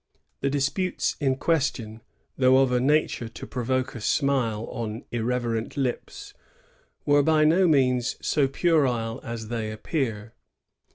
[0.39, 2.01] The disputes in question,
[2.35, 6.33] though of a nature to provoke a smile on irreverent lips,
[7.05, 10.33] were by no means so puerile as they appear.